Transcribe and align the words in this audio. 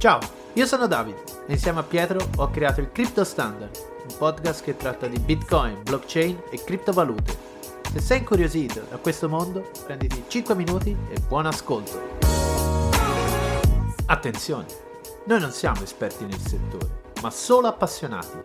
Ciao, 0.00 0.18
io 0.54 0.64
sono 0.64 0.86
Davide 0.86 1.22
e 1.46 1.52
insieme 1.52 1.80
a 1.80 1.82
Pietro 1.82 2.26
ho 2.38 2.48
creato 2.48 2.80
il 2.80 2.90
Crypto 2.90 3.22
Standard, 3.22 3.76
un 4.08 4.16
podcast 4.16 4.64
che 4.64 4.74
tratta 4.74 5.06
di 5.06 5.18
Bitcoin, 5.18 5.82
blockchain 5.82 6.44
e 6.50 6.64
criptovalute. 6.64 7.36
Se 7.92 8.00
sei 8.00 8.18
incuriosito 8.20 8.80
da 8.88 8.96
questo 8.96 9.28
mondo, 9.28 9.70
prenditi 9.84 10.24
5 10.26 10.54
minuti 10.54 10.96
e 11.10 11.20
buon 11.28 11.44
ascolto. 11.44 12.00
Attenzione, 14.06 14.68
noi 15.26 15.38
non 15.38 15.50
siamo 15.50 15.82
esperti 15.82 16.24
nel 16.24 16.40
settore, 16.40 17.02
ma 17.20 17.28
solo 17.28 17.66
appassionati. 17.66 18.38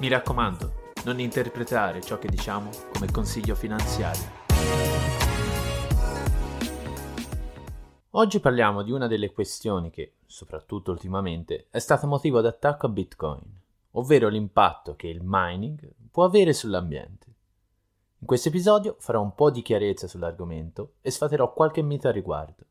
Mi 0.00 0.08
raccomando, 0.08 0.90
non 1.04 1.20
interpretare 1.20 2.02
ciò 2.02 2.18
che 2.18 2.26
diciamo 2.26 2.70
come 2.92 3.08
consiglio 3.12 3.54
finanziario. 3.54 4.46
Oggi 8.12 8.40
parliamo 8.40 8.82
di 8.82 8.90
una 8.90 9.06
delle 9.06 9.30
questioni 9.30 9.90
che, 9.90 10.14
soprattutto 10.28 10.90
ultimamente, 10.90 11.68
è 11.70 11.78
stata 11.78 12.06
motivo 12.06 12.42
d'attacco 12.42 12.84
a 12.84 12.90
Bitcoin, 12.90 13.60
ovvero 13.92 14.28
l'impatto 14.28 14.94
che 14.94 15.08
il 15.08 15.20
mining 15.22 15.90
può 16.10 16.24
avere 16.24 16.52
sull'ambiente. 16.52 17.26
In 18.18 18.26
questo 18.26 18.48
episodio 18.48 18.96
farò 18.98 19.22
un 19.22 19.34
po' 19.34 19.50
di 19.50 19.62
chiarezza 19.62 20.06
sull'argomento 20.06 20.96
e 21.00 21.10
sfaterò 21.10 21.52
qualche 21.54 21.80
mito 21.80 22.08
a 22.08 22.12
riguardo. 22.12 22.64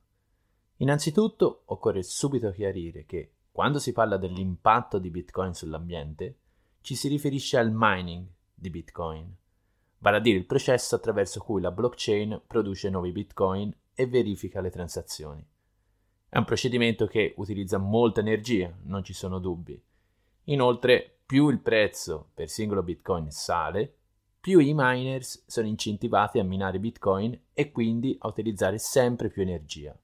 Innanzitutto 0.78 1.64
occorre 1.66 2.04
subito 2.04 2.52
chiarire 2.52 3.06
che, 3.06 3.32
quando 3.52 3.80
si 3.80 3.92
parla 3.92 4.18
dell'impatto 4.18 5.00
di 5.00 5.10
Bitcoin 5.10 5.54
sull'ambiente, 5.54 6.38
ci 6.82 6.96
si 6.96 7.08
riferisce 7.08 7.58
al 7.58 7.72
mining 7.74 8.28
di 8.54 8.70
Bitcoin, 8.70 9.36
vale 9.98 10.18
a 10.18 10.20
dire 10.20 10.38
il 10.38 10.46
processo 10.46 10.94
attraverso 10.94 11.40
cui 11.40 11.60
la 11.60 11.72
blockchain 11.72 12.44
produce 12.46 12.90
nuovi 12.92 13.12
Bitcoin 13.12 13.76
e 13.96 14.06
verifica 14.06 14.62
le 14.62 14.70
transazioni. 14.70 15.44
È 16.38 16.40
un 16.40 16.46
procedimento 16.46 17.08
che 17.08 17.34
utilizza 17.38 17.80
molta 17.80 18.20
energia, 18.20 18.72
non 18.84 19.04
ci 19.04 19.14
sono 19.14 19.40
dubbi. 19.40 19.82
Inoltre, 20.44 21.22
più 21.26 21.50
il 21.50 21.58
prezzo 21.58 22.30
per 22.36 22.48
singolo 22.48 22.84
Bitcoin 22.84 23.32
sale, 23.32 23.92
più 24.40 24.60
i 24.60 24.72
miners 24.76 25.46
sono 25.48 25.66
incentivati 25.66 26.38
a 26.38 26.44
minare 26.44 26.78
Bitcoin 26.78 27.36
e 27.56 27.72
quindi 27.72 28.16
a 28.20 28.28
utilizzare 28.28 28.78
sempre 28.78 29.30
più 29.30 29.42
energia. 29.42 29.98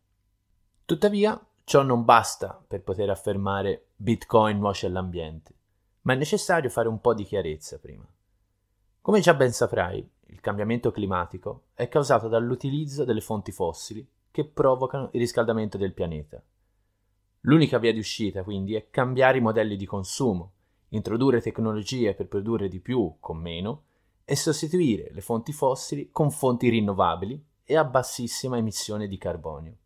Tuttavia, 0.86 1.40
ciò 1.66 1.84
non 1.84 2.04
basta 2.04 2.60
per 2.68 2.82
poter 2.82 3.12
affermare 3.12 3.90
Bitcoin 3.96 4.58
nuoce 4.58 4.88
all'ambiente, 4.88 5.54
ma 6.02 6.14
è 6.14 6.16
necessario 6.16 6.72
fare 6.72 6.88
un 6.88 7.00
po' 7.00 7.14
di 7.14 7.26
chiarezza 7.26 7.78
prima. 7.78 8.12
Come 9.02 9.20
già 9.20 9.36
ben 9.36 9.52
saprai, 9.52 10.04
il 10.30 10.42
cambiamento 10.42 10.90
climatico 10.90 11.66
è 11.76 11.88
causato 11.88 12.28
dall'utilizzo 12.28 13.04
delle 13.04 13.22
fonti 13.22 13.52
fossili 13.52 14.04
che 14.34 14.46
provocano 14.46 15.10
il 15.14 15.20
riscaldamento 15.20 15.78
del 15.78 15.94
pianeta. 15.94 16.44
L'unica 17.42 17.78
via 17.78 17.94
di 17.94 18.00
uscita 18.00 18.42
quindi 18.42 18.74
è 18.74 18.90
cambiare 18.90 19.38
i 19.38 19.42
modelli 19.42 19.76
di 19.76 19.86
consumo, 19.86 20.54
introdurre 20.90 21.40
tecnologie 21.40 22.16
per 22.16 22.28
produrre 22.28 22.68
di 22.68 22.80
più 22.80 23.18
con 23.20 23.38
meno 23.38 23.84
e 24.26 24.36
sostituire 24.36 25.12
le 25.12 25.22
fonti 25.22 25.54
fossili 25.54 26.10
con 26.12 26.32
fonti 26.32 26.70
rinnovabili 26.70 27.46
e 27.64 27.76
a 27.78 27.84
bassissima 27.84 28.58
emissione 28.58 29.08
di 29.08 29.20
carbonio. 29.20 29.78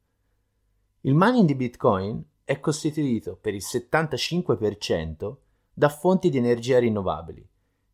Il 1.02 1.14
mining 1.14 1.46
di 1.46 1.56
Bitcoin 1.56 2.24
è 2.46 2.62
costituito 2.62 3.36
per 3.36 3.54
il 3.54 3.62
75% 3.62 5.36
da 5.74 5.90
fonti 5.90 6.30
di 6.30 6.38
energia 6.38 6.80
rinnovabili, 6.80 7.46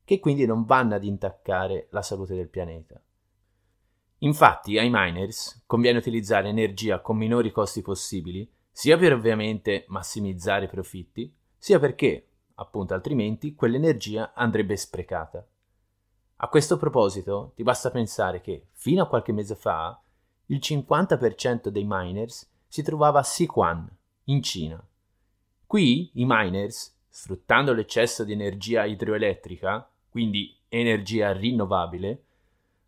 che 0.03 0.19
quindi 0.19 0.45
non 0.45 0.65
vanno 0.65 0.93
ad 0.93 1.03
intaccare 1.03 1.87
la 1.89 2.03
salute 2.03 2.35
del 2.35 2.49
pianeta. 2.49 3.01
Infatti 4.23 4.77
ai 4.77 4.89
miners 4.89 5.63
conviene 5.65 5.97
utilizzare 5.97 6.47
energia 6.47 7.01
con 7.01 7.17
minori 7.17 7.51
costi 7.51 7.81
possibili, 7.81 8.49
sia 8.71 8.97
per 8.97 9.11
ovviamente 9.11 9.83
massimizzare 9.89 10.65
i 10.65 10.69
profitti, 10.69 11.33
sia 11.57 11.77
perché, 11.77 12.29
appunto 12.55 12.93
altrimenti, 12.93 13.53
quell'energia 13.53 14.33
andrebbe 14.33 14.77
sprecata. 14.77 15.45
A 16.37 16.47
questo 16.47 16.77
proposito 16.77 17.51
ti 17.55 17.63
basta 17.63 17.91
pensare 17.91 18.39
che, 18.39 18.67
fino 18.71 19.03
a 19.03 19.07
qualche 19.07 19.33
mese 19.33 19.55
fa, 19.55 20.01
il 20.47 20.59
50% 20.61 21.67
dei 21.67 21.85
miners 21.85 22.49
si 22.65 22.81
trovava 22.81 23.19
a 23.19 23.23
Sichuan, 23.23 23.89
in 24.25 24.41
Cina. 24.41 24.81
Qui 25.65 26.11
i 26.13 26.25
miners, 26.25 26.97
sfruttando 27.09 27.73
l'eccesso 27.73 28.23
di 28.23 28.31
energia 28.31 28.85
idroelettrica, 28.85 29.89
quindi 30.09 30.57
energia 30.69 31.33
rinnovabile, 31.33 32.23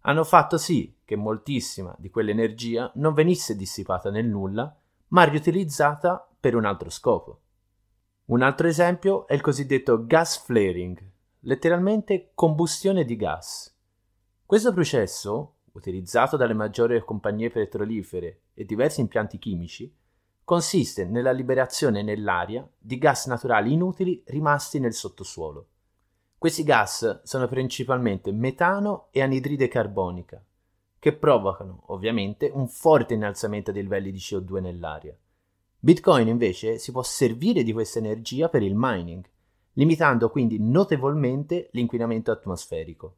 hanno 0.08 0.24
fatto 0.24 0.58
sì 0.58 0.98
che 1.04 1.16
moltissima 1.16 1.96
di 1.98 2.10
quell'energia 2.10 2.92
non 2.96 3.14
venisse 3.14 3.56
dissipata 3.56 4.12
nel 4.12 4.26
nulla, 4.28 4.76
ma 5.10 5.24
riutilizzata 5.24 6.28
per 6.40 6.56
un 6.56 6.66
altro 6.66 6.90
scopo. 6.90 7.42
Un 8.26 8.42
altro 8.44 8.68
esempio 8.68 9.28
è 9.28 9.34
il 9.34 9.42
cosiddetto 9.42 10.06
gas 10.06 10.38
flaring, 10.44 11.04
letteralmente 11.42 12.32
combustione 12.36 13.04
di 13.04 13.16
gas. 13.16 13.76
Questo 14.46 14.74
processo, 14.74 15.56
utilizzato 15.72 16.38
dalle 16.38 16.54
maggiori 16.54 17.04
compagnie 17.04 17.50
petrolifere 17.50 18.42
e 18.54 18.64
diversi 18.64 19.02
impianti 19.02 19.40
chimici, 19.40 19.92
consiste 20.44 21.06
nella 21.06 21.32
liberazione 21.32 22.04
nell'aria 22.04 22.68
di 22.78 23.00
gas 23.00 23.26
naturali 23.26 23.74
inutili 23.74 24.22
rimasti 24.28 24.80
nel 24.80 24.94
sottosuolo. 24.94 25.68
Questi 26.38 26.64
gas 26.64 27.22
sono 27.24 27.48
principalmente 27.48 28.32
metano 28.32 29.08
e 29.12 29.22
anidride 29.22 29.68
carbonica, 29.68 30.44
che 31.00 31.14
provocano 31.14 31.84
ovviamente 31.88 32.52
un 32.54 32.68
forte 32.68 33.14
innalzamento 33.14 33.72
dei 33.72 33.84
livelli 33.84 34.12
di 34.12 34.20
CO2 34.20 34.62
nell'aria. 34.62 35.18
Bitcoin 35.80 36.28
invece 36.28 36.80
si 36.80 36.92
può 36.92 37.04
servire 37.04 37.64
di 37.64 37.72
questa 37.72 38.00
energia 38.00 38.50
per 38.50 38.64
il 38.64 38.74
mining, 38.76 39.24
limitando 39.74 40.30
quindi 40.30 40.58
notevolmente 40.60 41.70
l'inquinamento 41.74 42.32
atmosferico. 42.32 43.18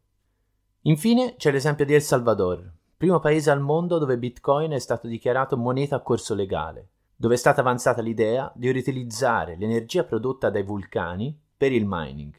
Infine 0.82 1.36
c'è 1.38 1.52
l'esempio 1.52 1.86
di 1.86 1.94
El 1.94 2.02
Salvador, 2.02 2.70
primo 2.98 3.20
paese 3.20 3.52
al 3.52 3.62
mondo 3.62 3.98
dove 3.98 4.18
Bitcoin 4.18 4.72
è 4.72 4.80
stato 4.80 5.08
dichiarato 5.08 5.56
moneta 5.58 5.96
a 5.96 6.02
corso 6.02 6.34
legale, 6.34 6.90
dove 7.16 7.36
è 7.36 7.38
stata 7.38 7.62
avanzata 7.62 8.02
l'idea 8.02 8.52
di 8.56 8.72
riutilizzare 8.72 9.56
l'energia 9.56 10.04
prodotta 10.04 10.50
dai 10.50 10.64
vulcani 10.64 11.38
per 11.56 11.72
il 11.72 11.86
mining. 11.88 12.34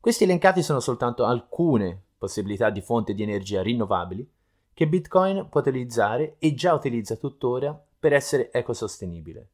Questi 0.00 0.24
elencati 0.24 0.62
sono 0.62 0.80
soltanto 0.80 1.24
alcune 1.24 2.02
possibilità 2.16 2.70
di 2.70 2.80
fonte 2.80 3.14
di 3.14 3.22
energia 3.22 3.62
rinnovabili 3.62 4.28
che 4.72 4.86
Bitcoin 4.86 5.48
può 5.48 5.60
utilizzare 5.60 6.36
e 6.38 6.54
già 6.54 6.72
utilizza 6.72 7.16
tuttora 7.16 7.76
per 7.98 8.12
essere 8.12 8.52
ecosostenibile. 8.52 9.48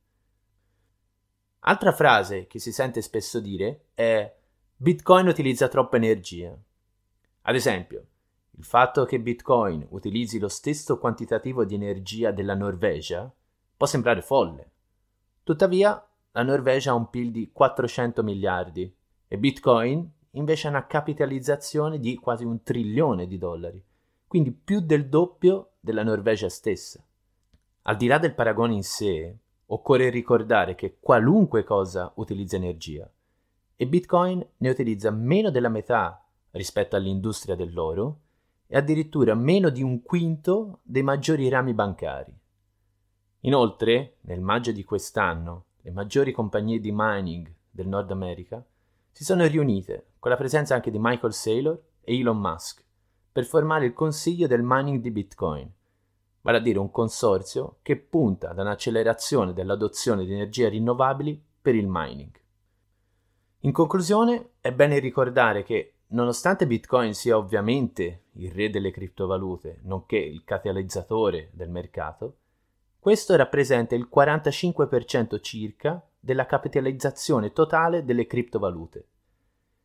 Altra 1.60 1.92
frase 1.92 2.46
che 2.46 2.58
si 2.58 2.72
sente 2.72 3.00
spesso 3.00 3.40
dire 3.40 3.86
è 3.94 4.36
Bitcoin 4.76 5.28
utilizza 5.28 5.68
troppa 5.68 5.96
energia. 5.96 6.54
Ad 7.42 7.54
esempio, 7.54 8.06
il 8.50 8.64
fatto 8.64 9.06
che 9.06 9.18
Bitcoin 9.18 9.86
utilizzi 9.90 10.38
lo 10.38 10.48
stesso 10.48 10.98
quantitativo 10.98 11.64
di 11.64 11.74
energia 11.74 12.32
della 12.32 12.54
Norvegia 12.54 13.32
può 13.76 13.86
sembrare 13.86 14.20
folle. 14.20 14.70
Tuttavia, 15.42 16.06
la 16.32 16.42
Norvegia 16.42 16.90
ha 16.90 16.94
un 16.94 17.08
PIL 17.08 17.30
di 17.30 17.50
400 17.50 18.22
miliardi 18.22 18.94
e 19.26 19.38
Bitcoin 19.38 20.10
invece 20.34 20.66
ha 20.66 20.70
una 20.70 20.86
capitalizzazione 20.86 21.98
di 21.98 22.16
quasi 22.16 22.44
un 22.44 22.62
trilione 22.62 23.26
di 23.26 23.38
dollari, 23.38 23.82
quindi 24.26 24.52
più 24.52 24.80
del 24.80 25.08
doppio 25.08 25.72
della 25.80 26.02
Norvegia 26.02 26.48
stessa. 26.48 27.04
Al 27.82 27.96
di 27.96 28.06
là 28.06 28.18
del 28.18 28.34
paragone 28.34 28.74
in 28.74 28.82
sé, 28.82 29.36
occorre 29.66 30.10
ricordare 30.10 30.74
che 30.74 30.98
qualunque 31.00 31.64
cosa 31.64 32.12
utilizza 32.16 32.56
energia 32.56 33.10
e 33.76 33.86
Bitcoin 33.86 34.46
ne 34.56 34.68
utilizza 34.68 35.10
meno 35.10 35.50
della 35.50 35.68
metà 35.68 36.24
rispetto 36.52 36.96
all'industria 36.96 37.56
dell'oro 37.56 38.20
e 38.66 38.76
addirittura 38.76 39.34
meno 39.34 39.68
di 39.68 39.82
un 39.82 40.02
quinto 40.02 40.80
dei 40.82 41.02
maggiori 41.02 41.48
rami 41.48 41.74
bancari. 41.74 42.32
Inoltre, 43.40 44.16
nel 44.22 44.40
maggio 44.40 44.72
di 44.72 44.84
quest'anno, 44.84 45.64
le 45.82 45.90
maggiori 45.90 46.32
compagnie 46.32 46.80
di 46.80 46.90
mining 46.92 47.52
del 47.70 47.88
Nord 47.88 48.10
America 48.10 48.64
si 49.14 49.22
sono 49.22 49.46
riunite, 49.46 50.14
con 50.18 50.32
la 50.32 50.36
presenza 50.36 50.74
anche 50.74 50.90
di 50.90 50.98
Michael 51.00 51.32
Saylor 51.32 51.80
e 52.00 52.18
Elon 52.18 52.36
Musk, 52.36 52.84
per 53.30 53.44
formare 53.44 53.86
il 53.86 53.92
consiglio 53.92 54.48
del 54.48 54.62
mining 54.64 55.00
di 55.00 55.12
Bitcoin, 55.12 55.70
vale 56.40 56.56
a 56.56 56.60
dire 56.60 56.80
un 56.80 56.90
consorzio 56.90 57.76
che 57.82 57.96
punta 57.96 58.50
ad 58.50 58.58
un'accelerazione 58.58 59.52
dell'adozione 59.52 60.24
di 60.24 60.32
energie 60.32 60.68
rinnovabili 60.68 61.40
per 61.62 61.76
il 61.76 61.86
mining. 61.88 62.32
In 63.60 63.70
conclusione, 63.70 64.54
è 64.60 64.72
bene 64.72 64.98
ricordare 64.98 65.62
che, 65.62 65.98
nonostante 66.08 66.66
Bitcoin 66.66 67.14
sia 67.14 67.36
ovviamente 67.36 68.24
il 68.32 68.50
re 68.50 68.68
delle 68.68 68.90
criptovalute, 68.90 69.78
nonché 69.84 70.16
il 70.16 70.42
catalizzatore 70.42 71.50
del 71.52 71.70
mercato, 71.70 72.38
questo 72.98 73.36
rappresenta 73.36 73.94
il 73.94 74.08
45% 74.12 75.40
circa 75.40 76.04
della 76.24 76.46
capitalizzazione 76.46 77.52
totale 77.52 78.02
delle 78.02 78.26
criptovalute. 78.26 79.08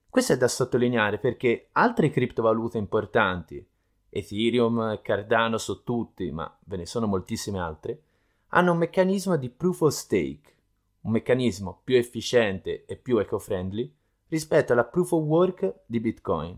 Questo 0.10 0.32
è 0.32 0.38
da 0.38 0.48
sottolineare 0.48 1.20
perché 1.20 1.68
altre 1.74 2.10
criptovalute 2.10 2.78
importanti, 2.78 3.64
Ethereum, 4.08 5.02
Cardano 5.02 5.58
su 5.58 5.84
tutti, 5.84 6.32
ma 6.32 6.58
ve 6.64 6.78
ne 6.78 6.86
sono 6.86 7.08
moltissime 7.08 7.60
altre, 7.60 8.04
hanno 8.48 8.72
un 8.72 8.78
meccanismo 8.78 9.36
di 9.36 9.50
proof 9.50 9.82
of 9.82 9.92
stake, 9.92 10.56
un 11.02 11.12
meccanismo 11.12 11.82
più 11.84 11.98
efficiente 11.98 12.86
e 12.86 12.96
più 12.96 13.18
eco-friendly 13.18 13.94
rispetto 14.30 14.72
alla 14.72 14.86
proof 14.86 15.12
of 15.12 15.24
work 15.24 15.82
di 15.86 16.00
Bitcoin. 16.00 16.58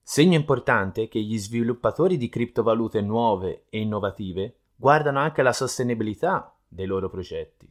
Segno 0.00 0.36
importante 0.36 1.08
che 1.08 1.20
gli 1.20 1.38
sviluppatori 1.38 2.16
di 2.16 2.28
criptovalute 2.28 3.00
nuove 3.00 3.64
e 3.68 3.80
innovative 3.80 4.58
guardano 4.76 5.18
anche 5.18 5.40
alla 5.40 5.52
sostenibilità 5.52 6.56
dei 6.68 6.86
loro 6.86 7.10
progetti. 7.10 7.68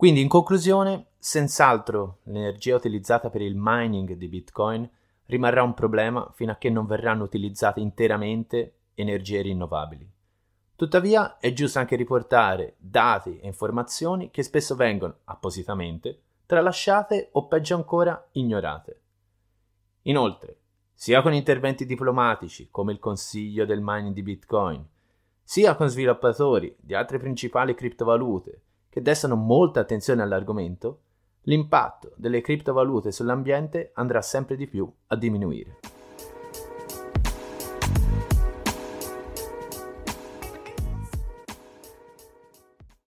Quindi 0.00 0.22
in 0.22 0.28
conclusione, 0.28 1.08
senz'altro 1.18 2.20
l'energia 2.22 2.74
utilizzata 2.74 3.28
per 3.28 3.42
il 3.42 3.52
mining 3.54 4.14
di 4.14 4.28
Bitcoin 4.28 4.88
rimarrà 5.26 5.62
un 5.62 5.74
problema 5.74 6.26
fino 6.32 6.52
a 6.52 6.56
che 6.56 6.70
non 6.70 6.86
verranno 6.86 7.22
utilizzate 7.22 7.80
interamente 7.80 8.76
energie 8.94 9.42
rinnovabili. 9.42 10.10
Tuttavia 10.74 11.36
è 11.36 11.52
giusto 11.52 11.80
anche 11.80 11.96
riportare 11.96 12.76
dati 12.78 13.40
e 13.40 13.46
informazioni 13.46 14.30
che 14.30 14.42
spesso 14.42 14.74
vengono 14.74 15.18
appositamente 15.24 16.22
tralasciate 16.46 17.28
o 17.32 17.46
peggio 17.46 17.74
ancora 17.74 18.26
ignorate. 18.32 19.00
Inoltre, 20.04 20.60
sia 20.94 21.20
con 21.20 21.34
interventi 21.34 21.84
diplomatici 21.84 22.68
come 22.70 22.92
il 22.92 22.98
Consiglio 22.98 23.66
del 23.66 23.82
mining 23.82 24.14
di 24.14 24.22
Bitcoin, 24.22 24.82
sia 25.42 25.74
con 25.74 25.88
sviluppatori 25.88 26.74
di 26.80 26.94
altre 26.94 27.18
principali 27.18 27.74
criptovalute 27.74 28.62
che 28.90 29.00
destano 29.00 29.36
molta 29.36 29.80
attenzione 29.80 30.20
all'argomento, 30.20 31.02
l'impatto 31.42 32.12
delle 32.16 32.42
criptovalute 32.42 33.12
sull'ambiente 33.12 33.92
andrà 33.94 34.20
sempre 34.20 34.56
di 34.56 34.66
più 34.66 34.92
a 35.06 35.16
diminuire. 35.16 35.78